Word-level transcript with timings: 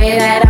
way 0.00 0.16
that 0.16 0.46
I 0.46 0.49